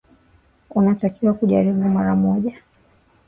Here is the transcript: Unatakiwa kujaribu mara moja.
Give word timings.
Unatakiwa 0.69 1.33
kujaribu 1.33 1.89
mara 1.89 2.15
moja. 2.15 2.61